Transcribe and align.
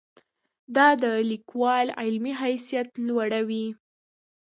دا 0.75 0.87
د 1.03 1.05
لیکوال 1.29 1.87
علمي 2.01 2.33
حیثیت 2.41 2.89
لوړوي. 3.07 3.67